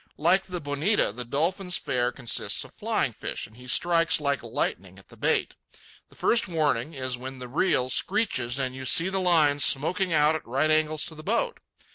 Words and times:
Like 0.17 0.45
the 0.45 0.59
bonita, 0.59 1.11
the 1.11 1.23
dolphin's 1.23 1.77
fare 1.77 2.11
consists 2.11 2.63
of 2.63 2.73
flying 2.73 3.11
fish, 3.13 3.45
and 3.45 3.55
he 3.55 3.67
strikes 3.67 4.19
like 4.19 4.41
lightning 4.41 4.97
at 4.97 5.09
the 5.09 5.15
bait. 5.15 5.53
The 6.09 6.15
first 6.15 6.47
warning 6.47 6.95
is 6.95 7.19
when 7.19 7.37
the 7.37 7.47
reel 7.47 7.87
screeches 7.91 8.57
and 8.57 8.73
you 8.73 8.83
see 8.83 9.09
the 9.09 9.21
line 9.21 9.59
smoking 9.59 10.11
out 10.11 10.33
at 10.33 10.47
right 10.47 10.71
angles 10.71 11.05
to 11.05 11.13
the 11.13 11.21
boat. 11.21 11.59